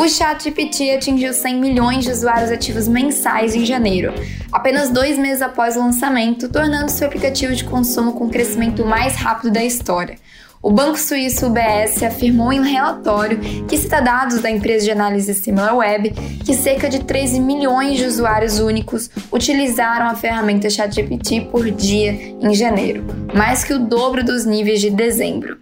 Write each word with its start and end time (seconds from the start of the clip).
O 0.00 0.08
ChatGPT 0.08 0.92
atingiu 0.92 1.34
100 1.34 1.60
milhões 1.60 2.04
de 2.04 2.10
usuários 2.10 2.50
ativos 2.50 2.88
mensais 2.88 3.54
em 3.54 3.66
janeiro, 3.66 4.14
apenas 4.50 4.88
dois 4.88 5.18
meses 5.18 5.42
após 5.42 5.76
o 5.76 5.80
lançamento, 5.80 6.48
tornando 6.48 6.90
seu 6.90 7.06
aplicativo 7.06 7.54
de 7.54 7.64
consumo 7.64 8.14
com 8.14 8.24
o 8.24 8.30
crescimento 8.30 8.82
mais 8.82 9.14
rápido 9.16 9.52
da 9.52 9.62
história. 9.62 10.16
O 10.62 10.70
banco 10.70 10.98
suíço 10.98 11.48
UBS 11.48 12.02
afirmou 12.02 12.50
em 12.50 12.60
um 12.60 12.62
relatório 12.62 13.38
que 13.68 13.76
cita 13.76 14.00
dados 14.00 14.40
da 14.40 14.50
empresa 14.50 14.86
de 14.86 14.90
análise 14.90 15.34
SimilarWeb 15.34 16.12
que 16.46 16.54
cerca 16.54 16.88
de 16.88 17.00
13 17.00 17.38
milhões 17.38 17.98
de 17.98 18.06
usuários 18.06 18.58
únicos 18.58 19.10
utilizaram 19.30 20.06
a 20.06 20.14
ferramenta 20.14 20.70
ChatGPT 20.70 21.42
por 21.52 21.70
dia 21.70 22.12
em 22.40 22.54
janeiro, 22.54 23.04
mais 23.34 23.64
que 23.64 23.74
o 23.74 23.78
dobro 23.78 24.24
dos 24.24 24.46
níveis 24.46 24.80
de 24.80 24.88
dezembro. 24.88 25.58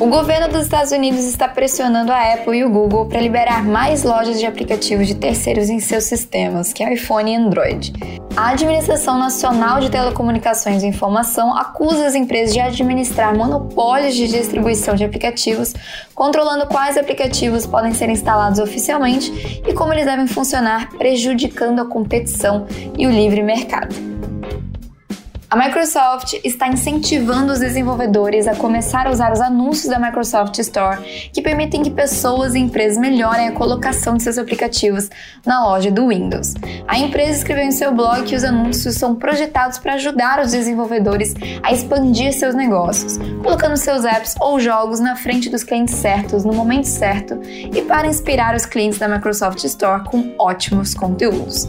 O 0.00 0.06
governo 0.06 0.46
dos 0.46 0.62
Estados 0.62 0.92
Unidos 0.92 1.24
está 1.24 1.48
pressionando 1.48 2.12
a 2.12 2.34
Apple 2.34 2.56
e 2.56 2.64
o 2.64 2.70
Google 2.70 3.06
para 3.06 3.20
liberar 3.20 3.64
mais 3.64 4.04
lojas 4.04 4.38
de 4.38 4.46
aplicativos 4.46 5.08
de 5.08 5.16
terceiros 5.16 5.68
em 5.68 5.80
seus 5.80 6.04
sistemas, 6.04 6.72
que 6.72 6.84
é 6.84 6.94
iPhone 6.94 7.32
e 7.32 7.34
Android. 7.34 7.92
A 8.36 8.50
Administração 8.50 9.18
Nacional 9.18 9.80
de 9.80 9.90
Telecomunicações 9.90 10.84
e 10.84 10.86
Informação 10.86 11.52
acusa 11.52 12.06
as 12.06 12.14
empresas 12.14 12.54
de 12.54 12.60
administrar 12.60 13.36
monopólios 13.36 14.14
de 14.14 14.28
distribuição 14.28 14.94
de 14.94 15.02
aplicativos, 15.04 15.74
controlando 16.14 16.68
quais 16.68 16.96
aplicativos 16.96 17.66
podem 17.66 17.92
ser 17.92 18.08
instalados 18.08 18.60
oficialmente 18.60 19.60
e 19.66 19.72
como 19.74 19.92
eles 19.92 20.06
devem 20.06 20.28
funcionar, 20.28 20.90
prejudicando 20.90 21.80
a 21.80 21.84
competição 21.84 22.68
e 22.96 23.04
o 23.04 23.10
livre 23.10 23.42
mercado. 23.42 24.07
A 25.50 25.56
Microsoft 25.56 26.34
está 26.44 26.68
incentivando 26.68 27.54
os 27.54 27.58
desenvolvedores 27.58 28.46
a 28.46 28.54
começar 28.54 29.06
a 29.06 29.10
usar 29.10 29.32
os 29.32 29.40
anúncios 29.40 29.88
da 29.88 29.98
Microsoft 29.98 30.58
Store, 30.58 31.00
que 31.32 31.40
permitem 31.40 31.82
que 31.82 31.88
pessoas 31.88 32.54
e 32.54 32.58
empresas 32.58 32.98
melhorem 32.98 33.48
a 33.48 33.52
colocação 33.52 34.18
de 34.18 34.24
seus 34.24 34.36
aplicativos 34.36 35.08
na 35.46 35.64
loja 35.64 35.90
do 35.90 36.08
Windows. 36.08 36.52
A 36.86 36.98
empresa 36.98 37.38
escreveu 37.38 37.64
em 37.64 37.70
seu 37.70 37.94
blog 37.94 38.24
que 38.24 38.36
os 38.36 38.44
anúncios 38.44 38.96
são 38.96 39.14
projetados 39.14 39.78
para 39.78 39.94
ajudar 39.94 40.38
os 40.38 40.50
desenvolvedores 40.50 41.32
a 41.62 41.72
expandir 41.72 42.34
seus 42.34 42.54
negócios, 42.54 43.16
colocando 43.42 43.78
seus 43.78 44.04
apps 44.04 44.34
ou 44.38 44.60
jogos 44.60 45.00
na 45.00 45.16
frente 45.16 45.48
dos 45.48 45.64
clientes 45.64 45.94
certos 45.94 46.44
no 46.44 46.52
momento 46.52 46.84
certo 46.84 47.40
e 47.46 47.80
para 47.80 48.06
inspirar 48.06 48.54
os 48.54 48.66
clientes 48.66 48.98
da 48.98 49.08
Microsoft 49.08 49.64
Store 49.64 50.04
com 50.04 50.34
ótimos 50.38 50.92
conteúdos. 50.92 51.66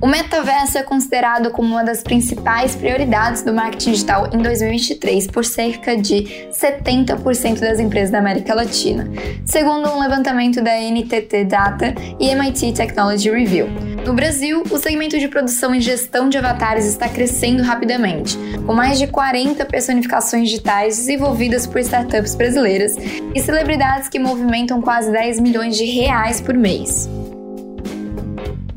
O 0.00 0.06
metaverso 0.06 0.78
é 0.78 0.82
considerado 0.82 1.50
como 1.50 1.68
uma 1.68 1.84
das 1.84 2.02
principais 2.02 2.74
prioridades 2.74 3.42
do 3.42 3.52
marketing 3.52 3.92
digital 3.92 4.30
em 4.32 4.38
2023 4.38 5.26
por 5.26 5.44
cerca 5.44 5.94
de 5.94 6.48
70% 6.50 7.60
das 7.60 7.78
empresas 7.78 8.10
da 8.10 8.18
América 8.18 8.54
Latina, 8.54 9.06
segundo 9.44 9.90
um 9.90 10.00
levantamento 10.00 10.62
da 10.62 10.72
NTT 10.80 11.44
Data 11.44 11.94
e 12.18 12.30
MIT 12.30 12.72
Technology 12.72 13.30
Review. 13.30 13.68
No 14.06 14.14
Brasil, 14.14 14.62
o 14.70 14.78
segmento 14.78 15.18
de 15.18 15.28
produção 15.28 15.74
e 15.74 15.82
gestão 15.82 16.30
de 16.30 16.38
avatares 16.38 16.86
está 16.86 17.06
crescendo 17.06 17.62
rapidamente, 17.62 18.38
com 18.66 18.72
mais 18.72 18.98
de 18.98 19.06
40 19.06 19.66
personificações 19.66 20.48
digitais 20.48 20.96
desenvolvidas 20.96 21.66
por 21.66 21.78
startups 21.78 22.34
brasileiras 22.34 22.96
e 23.34 23.40
celebridades 23.42 24.08
que 24.08 24.18
movimentam 24.18 24.80
quase 24.80 25.12
10 25.12 25.40
milhões 25.40 25.76
de 25.76 25.84
reais 25.84 26.40
por 26.40 26.54
mês. 26.54 27.06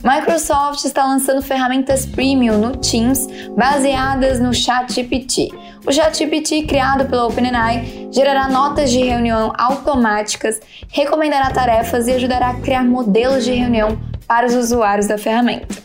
Microsoft 0.03 0.83
está 0.83 1.05
lançando 1.05 1.41
ferramentas 1.41 2.05
premium 2.05 2.57
no 2.57 2.75
Teams 2.75 3.25
baseadas 3.55 4.37
no 4.37 4.53
ChatGPT. 4.53 5.49
O 5.87 5.93
ChatGPT, 5.93 6.63
criado 6.63 7.05
pela 7.05 7.25
OpenAI, 7.25 8.09
gerará 8.11 8.49
notas 8.49 8.91
de 8.91 9.01
reunião 9.01 9.53
automáticas, 9.57 10.59
recomendará 10.89 11.49
tarefas 11.51 12.05
e 12.07 12.11
ajudará 12.11 12.49
a 12.49 12.55
criar 12.55 12.83
modelos 12.83 13.45
de 13.45 13.53
reunião 13.53 13.97
para 14.27 14.45
os 14.45 14.53
usuários 14.53 15.07
da 15.07 15.17
ferramenta. 15.17 15.81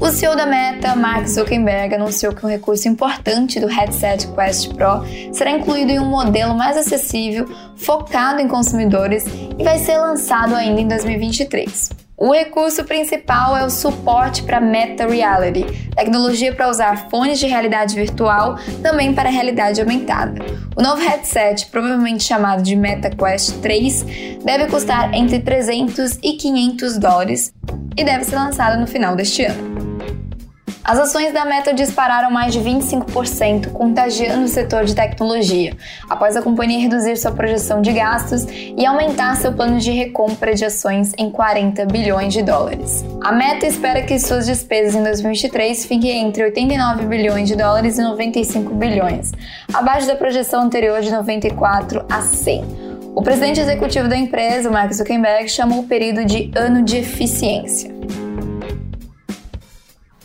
O 0.00 0.08
CEO 0.08 0.34
da 0.34 0.46
Meta, 0.46 0.96
Mark 0.96 1.26
Zuckerberg, 1.26 1.94
anunciou 1.94 2.34
que 2.34 2.46
um 2.46 2.48
recurso 2.48 2.88
importante 2.88 3.60
do 3.60 3.66
headset 3.66 4.26
Quest 4.28 4.72
Pro 4.72 5.04
será 5.34 5.50
incluído 5.50 5.92
em 5.92 5.98
um 5.98 6.06
modelo 6.06 6.54
mais 6.54 6.78
acessível, 6.78 7.46
focado 7.76 8.40
em 8.40 8.48
consumidores 8.48 9.26
e 9.58 9.62
vai 9.62 9.78
ser 9.78 9.98
lançado 9.98 10.54
ainda 10.54 10.80
em 10.80 10.88
2023. 10.88 11.99
O 12.22 12.32
recurso 12.32 12.84
principal 12.84 13.56
é 13.56 13.64
o 13.64 13.70
suporte 13.70 14.42
para 14.42 14.60
Meta 14.60 15.06
Reality, 15.06 15.64
tecnologia 15.96 16.54
para 16.54 16.68
usar 16.68 17.08
fones 17.08 17.38
de 17.38 17.46
realidade 17.46 17.96
virtual 17.96 18.58
também 18.82 19.14
para 19.14 19.30
realidade 19.30 19.80
aumentada. 19.80 20.44
O 20.76 20.82
novo 20.82 21.00
headset, 21.00 21.64
provavelmente 21.68 22.22
chamado 22.22 22.62
de 22.62 22.76
Meta 22.76 23.08
Quest 23.08 23.62
3, 23.62 24.04
deve 24.44 24.66
custar 24.66 25.14
entre 25.14 25.38
300 25.38 26.18
e 26.22 26.34
500 26.34 26.98
dólares 26.98 27.54
e 27.96 28.04
deve 28.04 28.24
ser 28.24 28.36
lançado 28.36 28.78
no 28.78 28.86
final 28.86 29.16
deste 29.16 29.46
ano. 29.46 29.69
As 30.90 30.98
ações 30.98 31.32
da 31.32 31.44
Meta 31.44 31.72
dispararam 31.72 32.32
mais 32.32 32.52
de 32.52 32.58
25%, 32.58 33.70
contagiando 33.70 34.46
o 34.46 34.48
setor 34.48 34.84
de 34.84 34.92
tecnologia, 34.92 35.72
após 36.08 36.36
a 36.36 36.42
companhia 36.42 36.80
reduzir 36.80 37.16
sua 37.16 37.30
projeção 37.30 37.80
de 37.80 37.92
gastos 37.92 38.44
e 38.50 38.84
aumentar 38.84 39.36
seu 39.36 39.52
plano 39.52 39.78
de 39.78 39.92
recompra 39.92 40.52
de 40.52 40.64
ações 40.64 41.12
em 41.16 41.30
40 41.30 41.86
bilhões 41.86 42.32
de 42.32 42.42
dólares. 42.42 43.04
A 43.22 43.30
Meta 43.30 43.68
espera 43.68 44.02
que 44.02 44.18
suas 44.18 44.46
despesas 44.46 44.96
em 44.96 45.04
2023 45.04 45.86
fiquem 45.86 46.26
entre 46.26 46.42
89 46.42 47.06
bilhões 47.06 47.46
de 47.46 47.54
dólares 47.54 47.96
e 47.96 48.02
95 48.02 48.74
bilhões, 48.74 49.30
abaixo 49.72 50.08
da 50.08 50.16
projeção 50.16 50.62
anterior 50.62 51.02
de 51.02 51.12
94 51.12 52.04
a 52.10 52.20
100. 52.20 52.64
O 53.14 53.22
presidente 53.22 53.60
executivo 53.60 54.08
da 54.08 54.16
empresa, 54.16 54.68
Mark 54.68 54.92
Zuckerberg, 54.92 55.48
chamou 55.48 55.82
o 55.82 55.86
período 55.86 56.24
de 56.24 56.50
ano 56.56 56.82
de 56.82 56.96
eficiência 56.96 57.99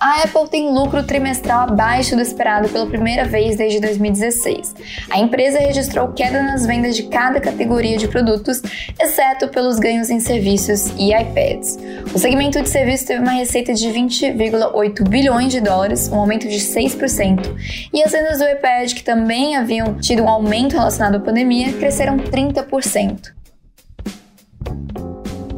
a 0.05 0.21
Apple 0.21 0.47
tem 0.47 0.71
lucro 0.71 1.01
trimestral 1.01 1.61
abaixo 1.61 2.15
do 2.15 2.21
esperado 2.21 2.69
pela 2.69 2.85
primeira 2.85 3.25
vez 3.25 3.55
desde 3.55 3.79
2016. 3.79 4.75
A 5.09 5.17
empresa 5.17 5.57
registrou 5.57 6.09
queda 6.09 6.43
nas 6.43 6.63
vendas 6.63 6.95
de 6.95 7.07
cada 7.07 7.41
categoria 7.41 7.97
de 7.97 8.07
produtos, 8.07 8.61
exceto 8.99 9.47
pelos 9.47 9.79
ganhos 9.79 10.11
em 10.11 10.19
serviços 10.19 10.91
e 10.95 11.11
iPads. 11.11 11.79
O 12.13 12.19
segmento 12.19 12.61
de 12.61 12.69
serviços 12.69 13.07
teve 13.07 13.23
uma 13.23 13.31
receita 13.31 13.73
de 13.73 13.87
20,8 13.87 15.09
bilhões 15.09 15.51
de 15.51 15.59
dólares, 15.59 16.07
um 16.07 16.19
aumento 16.19 16.47
de 16.47 16.59
6%, 16.59 17.89
e 17.91 18.03
as 18.03 18.11
vendas 18.11 18.37
do 18.37 18.47
iPad, 18.47 18.93
que 18.93 19.03
também 19.03 19.55
haviam 19.55 19.95
tido 19.95 20.21
um 20.21 20.29
aumento 20.29 20.73
relacionado 20.73 21.15
à 21.15 21.19
pandemia, 21.19 21.73
cresceram 21.73 22.17
30%. 22.17 23.33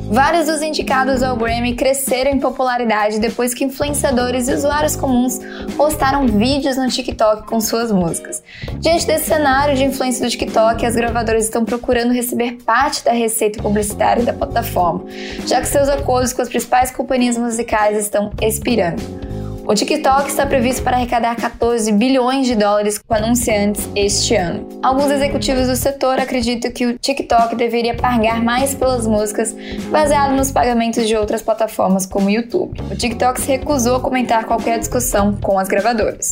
Vários 0.09 0.47
dos 0.47 0.62
indicados 0.62 1.22
ao 1.22 1.35
Grammy 1.35 1.75
cresceram 1.75 2.31
em 2.31 2.40
popularidade 2.40 3.19
depois 3.19 3.53
que 3.53 3.66
influenciadores 3.66 4.47
e 4.47 4.53
usuários 4.53 4.95
comuns 4.95 5.40
postaram 5.75 6.25
vídeos 6.25 6.78
no 6.78 6.88
TikTok 6.88 7.45
com 7.45 7.59
suas 7.59 7.91
músicas. 7.91 8.41
Diante 8.79 9.06
desse 9.06 9.25
cenário 9.25 9.75
de 9.75 9.84
influência 9.84 10.25
do 10.25 10.31
TikTok, 10.31 10.85
as 10.85 10.95
gravadoras 10.95 11.44
estão 11.44 11.66
procurando 11.66 12.13
receber 12.13 12.57
parte 12.66 13.03
da 13.03 13.12
receita 13.12 13.62
publicitária 13.62 14.23
da 14.23 14.34
plataforma, 14.34 15.06
já 15.45 15.59
que 15.59 15.68
seus 15.68 15.90
acordos 15.90 16.31
com 16.31 16.41
as 16.41 16.50
principais 16.50 16.89
companhias 16.89 17.38
musicais 17.38 17.97
estão 17.97 18.31
expirando. 18.41 19.26
O 19.67 19.75
TikTok 19.75 20.29
está 20.29 20.45
previsto 20.45 20.81
para 20.81 20.95
arrecadar 20.95 21.35
14 21.35 21.91
bilhões 21.91 22.47
de 22.47 22.55
dólares 22.55 22.97
com 22.97 23.13
anunciantes 23.13 23.89
este 23.94 24.33
ano. 24.33 24.66
Alguns 24.81 25.11
executivos 25.11 25.67
do 25.67 25.75
setor 25.75 26.22
acreditam 26.22 26.72
que 26.72 26.85
o 26.85 26.97
TikTok 26.97 27.53
deveria 27.53 27.94
pagar 27.94 28.42
mais 28.42 28.74
pelas 28.74 29.06
músicas, 29.06 29.53
baseado 29.92 30.33
nos 30.38 30.53
pagamentos 30.53 31.06
de 31.06 31.18
outras 31.18 31.42
plataformas 31.42 32.06
como 32.06 32.27
o 32.27 32.30
YouTube. 32.30 32.80
O 32.89 32.95
TikTok 32.95 33.42
se 33.42 33.47
recusou 33.47 33.97
a 33.97 34.00
comentar 34.00 34.45
qualquer 34.45 34.80
discussão 34.80 35.33
com 35.33 35.59
as 35.59 35.68
gravadoras. 35.68 36.31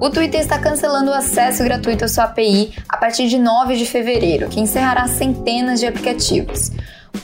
O 0.00 0.10
Twitter 0.10 0.40
está 0.40 0.58
cancelando 0.58 1.12
o 1.12 1.14
acesso 1.14 1.62
gratuito 1.62 2.04
à 2.04 2.08
sua 2.08 2.24
API 2.24 2.72
a 2.88 2.96
partir 2.96 3.28
de 3.28 3.38
9 3.38 3.76
de 3.76 3.86
fevereiro, 3.86 4.48
que 4.48 4.58
encerrará 4.58 5.06
centenas 5.06 5.78
de 5.78 5.86
aplicativos. 5.86 6.72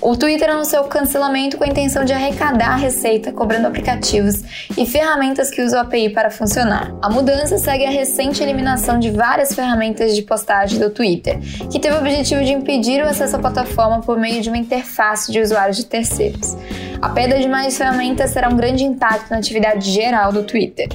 O 0.01 0.17
Twitter 0.17 0.49
anunciou 0.49 0.85
o 0.85 0.89
cancelamento 0.89 1.57
com 1.57 1.65
a 1.65 1.67
intenção 1.67 2.05
de 2.05 2.13
arrecadar 2.13 2.71
a 2.71 2.77
receita 2.77 3.33
cobrando 3.33 3.67
aplicativos 3.67 4.43
e 4.77 4.87
ferramentas 4.87 5.51
que 5.51 5.61
usam 5.61 5.81
a 5.81 5.83
API 5.83 6.11
para 6.11 6.31
funcionar. 6.31 6.95
A 7.03 7.11
mudança 7.11 7.59
segue 7.59 7.85
a 7.85 7.91
recente 7.91 8.41
eliminação 8.41 8.99
de 9.01 9.11
várias 9.11 9.55
ferramentas 9.55 10.15
de 10.15 10.23
postagem 10.23 10.79
do 10.79 10.91
Twitter, 10.91 11.41
que 11.71 11.81
teve 11.81 11.97
o 11.97 11.99
objetivo 11.99 12.45
de 12.45 12.53
impedir 12.53 13.03
o 13.03 13.09
acesso 13.09 13.37
à 13.37 13.39
plataforma 13.41 14.01
por 14.01 14.19
meio 14.19 14.41
de 14.41 14.49
uma 14.49 14.59
interface 14.59 15.33
de 15.33 15.41
usuários 15.41 15.77
de 15.77 15.87
terceiros. 15.87 16.57
A 17.03 17.09
perda 17.09 17.39
de 17.39 17.49
mais 17.49 17.77
ferramentas 17.77 18.31
será 18.31 18.49
um 18.49 18.57
grande 18.57 18.85
impacto 18.85 19.31
na 19.31 19.39
atividade 19.39 19.91
geral 19.91 20.33
do 20.33 20.45
Twitter. 20.45 20.89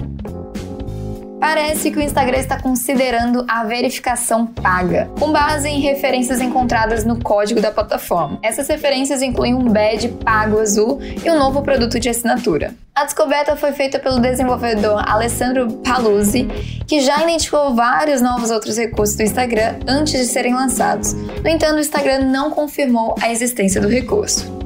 Parece 1.44 1.92
que 1.92 1.98
o 1.98 2.02
Instagram 2.02 2.38
está 2.38 2.58
considerando 2.58 3.46
a 3.50 3.66
verificação 3.66 4.48
paga, 4.48 5.12
com 5.20 5.30
base 5.30 5.68
em 5.68 5.82
referências 5.82 6.40
encontradas 6.40 7.04
no 7.04 7.22
código 7.22 7.60
da 7.60 7.70
plataforma. 7.70 8.40
Essas 8.42 8.70
referências 8.70 9.22
incluem 9.22 9.54
um 9.54 9.68
badge 9.68 10.08
pago 10.24 10.58
azul 10.58 11.02
e 11.02 11.30
um 11.30 11.38
novo 11.38 11.62
produto 11.62 12.00
de 12.00 12.08
assinatura. 12.08 12.74
A 12.96 13.04
descoberta 13.04 13.58
foi 13.58 13.74
feita 13.74 14.00
pelo 14.00 14.20
desenvolvedor 14.20 15.04
Alessandro 15.06 15.68
Paluzzi, 15.84 16.48
que 16.88 17.02
já 17.02 17.22
identificou 17.22 17.76
vários 17.76 18.22
novos 18.22 18.50
outros 18.50 18.78
recursos 18.78 19.18
do 19.18 19.24
Instagram 19.24 19.80
antes 19.86 20.14
de 20.14 20.26
serem 20.28 20.54
lançados. 20.54 21.12
No 21.12 21.50
entanto, 21.50 21.76
o 21.76 21.82
Instagram 21.82 22.20
não 22.20 22.52
confirmou 22.52 23.16
a 23.22 23.30
existência 23.30 23.82
do 23.82 23.90
recurso. 23.90 24.63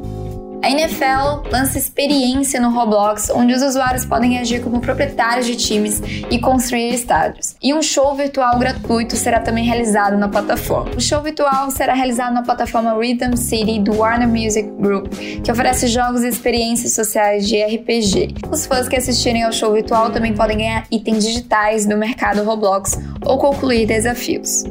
A 0.61 0.69
NFL 0.69 1.49
lança 1.51 1.77
experiência 1.77 2.59
no 2.59 2.71
Roblox, 2.71 3.29
onde 3.29 3.53
os 3.53 3.61
usuários 3.61 4.05
podem 4.05 4.37
agir 4.39 4.61
como 4.61 4.81
proprietários 4.81 5.45
de 5.45 5.55
times 5.55 6.01
e 6.29 6.39
construir 6.39 6.93
estádios. 6.93 7.55
E 7.61 7.73
um 7.73 7.81
show 7.81 8.15
virtual 8.15 8.57
gratuito 8.57 9.15
será 9.15 9.39
também 9.39 9.63
realizado 9.63 10.17
na 10.17 10.27
plataforma. 10.27 10.91
O 10.95 11.01
show 11.01 11.21
virtual 11.21 11.69
será 11.71 11.93
realizado 11.93 12.33
na 12.33 12.41
plataforma 12.41 12.97
Rhythm 12.97 13.35
City 13.35 13.79
do 13.79 13.97
Warner 13.97 14.27
Music 14.27 14.67
Group, 14.79 15.13
que 15.43 15.51
oferece 15.51 15.87
jogos 15.87 16.23
e 16.23 16.27
experiências 16.27 16.93
sociais 16.93 17.47
de 17.47 17.63
RPG. 17.63 18.35
Os 18.51 18.65
fãs 18.65 18.87
que 18.89 18.95
assistirem 18.95 19.43
ao 19.43 19.53
show 19.53 19.71
virtual 19.71 20.09
também 20.09 20.33
podem 20.33 20.57
ganhar 20.57 20.85
itens 20.91 21.23
digitais 21.23 21.85
do 21.85 21.95
mercado 21.95 22.43
Roblox 22.43 22.99
ou 23.23 23.37
concluir 23.37 23.85
desafios. 23.85 24.63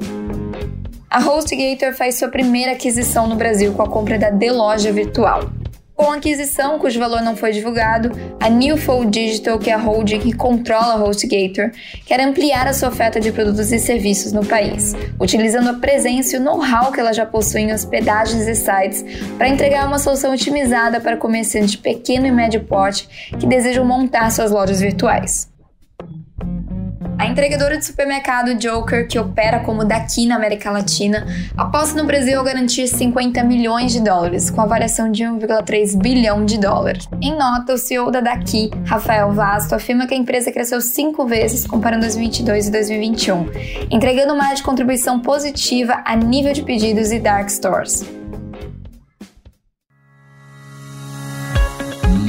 A 1.09 1.21
HostGator 1.21 1.95
faz 1.95 2.17
sua 2.17 2.29
primeira 2.29 2.73
aquisição 2.73 3.27
no 3.27 3.37
Brasil 3.37 3.73
com 3.73 3.81
a 3.81 3.89
compra 3.89 4.19
da 4.19 4.31
The 4.31 4.53
Loja 4.53 4.93
Virtual. 4.93 5.49
Com 5.97 6.13
a 6.13 6.17
aquisição, 6.17 6.79
cujo 6.79 7.01
valor 7.01 7.23
não 7.23 7.35
foi 7.35 7.53
divulgado, 7.53 8.13
a 8.39 8.51
Newfold 8.51 9.11
Digital, 9.11 9.59
que 9.59 9.71
é 9.71 9.73
a 9.73 9.79
holding 9.79 10.21
que 10.21 10.33
controla 10.35 10.93
a 10.93 11.03
HostGator, 11.03 11.71
quer 12.05 12.21
ampliar 12.21 12.69
a 12.69 12.75
sua 12.75 12.91
oferta 12.91 13.19
de 13.19 13.33
produtos 13.33 13.73
e 13.73 13.79
serviços 13.79 14.31
no 14.31 14.45
país, 14.45 14.95
utilizando 15.19 15.71
a 15.71 15.73
presença 15.73 16.37
e 16.37 16.39
o 16.39 16.43
know-how 16.43 16.93
que 16.93 17.01
ela 17.01 17.15
já 17.15 17.25
possui 17.25 17.63
em 17.63 17.73
hospedagens 17.73 18.47
e 18.47 18.55
sites 18.55 19.03
para 19.39 19.49
entregar 19.49 19.87
uma 19.87 19.99
solução 19.99 20.35
otimizada 20.35 21.01
para 21.01 21.17
comerciantes 21.17 21.71
de 21.71 21.79
pequeno 21.79 22.27
e 22.27 22.31
médio 22.31 22.63
porte 22.65 23.09
que 23.41 23.47
desejam 23.47 23.83
montar 23.83 24.31
suas 24.31 24.51
lojas 24.51 24.81
virtuais. 24.81 25.56
A 27.19 27.27
entregadora 27.27 27.79
de 27.79 27.85
supermercado 27.85 28.55
Joker, 28.55 29.09
que 29.09 29.19
opera 29.19 29.61
como 29.61 29.85
daqui 29.85 30.27
na 30.27 30.37
América 30.37 30.71
Latina, 30.71 31.27
aposta 31.57 32.01
no 32.01 32.07
Brasil 32.07 32.39
a 32.39 32.45
garantir 32.45 32.87
50 32.87 33.43
milhões 33.43 33.93
de 33.93 34.01
dólares, 34.01 34.51
com 34.51 34.61
a 34.61 34.67
variação 34.67 35.11
de 35.11 35.25
1,3 35.25 35.97
bilhão 35.97 36.45
de 36.45 36.59
dólares. 36.59 37.09
Em 37.23 37.37
nota, 37.37 37.73
o 37.73 37.79
CEO 37.79 38.11
da 38.11 38.21
Daqui, 38.21 38.71
Rafael 38.85 39.33
Vasto, 39.33 39.75
afirma 39.75 40.07
que 40.07 40.15
a 40.15 40.17
empresa 40.17 40.53
cresceu 40.53 40.81
cinco 40.81 41.27
vezes 41.27 41.67
comparando 41.67 42.03
2022 42.03 42.69
e 42.69 42.71
2021, 42.71 43.47
entregando 43.91 44.35
uma 44.35 44.53
de 44.53 44.63
contribuição 44.63 45.19
positiva 45.21 46.03
a 46.05 46.15
nível 46.15 46.53
de 46.53 46.63
pedidos 46.63 47.13
e 47.13 47.19
dark 47.19 47.49
stores. 47.49 48.16